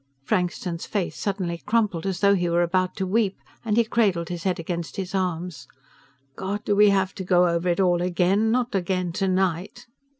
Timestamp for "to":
2.95-3.05, 7.13-7.23